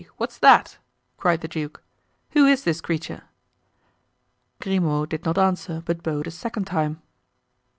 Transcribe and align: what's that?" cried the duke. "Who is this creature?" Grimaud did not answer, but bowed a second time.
what's 0.17 0.39
that?" 0.39 0.79
cried 1.15 1.41
the 1.41 1.47
duke. 1.47 1.83
"Who 2.31 2.47
is 2.47 2.63
this 2.63 2.81
creature?" 2.81 3.21
Grimaud 4.59 5.09
did 5.09 5.25
not 5.25 5.37
answer, 5.37 5.83
but 5.85 6.01
bowed 6.01 6.25
a 6.25 6.31
second 6.31 6.65
time. 6.65 7.03